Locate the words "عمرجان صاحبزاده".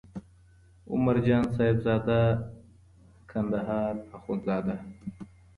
0.91-2.21